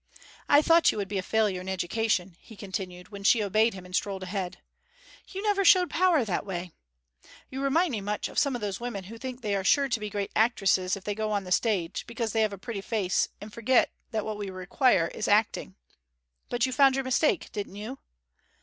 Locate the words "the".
11.43-11.51